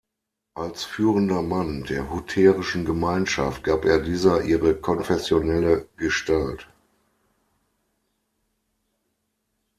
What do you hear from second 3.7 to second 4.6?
er dieser